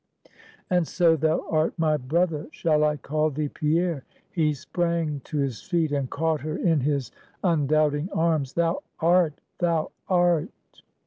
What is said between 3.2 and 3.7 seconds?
thee